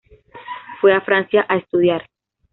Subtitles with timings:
[0.81, 2.09] Fue a Francia a estudiar.